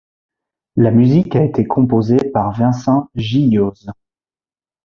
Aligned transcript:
La 0.77 0.89
musique 0.89 1.35
a 1.35 1.43
été 1.43 1.63
composée 1.67 2.17
par 2.33 2.53
Vincent 2.57 3.11
Gillioz. 3.13 3.85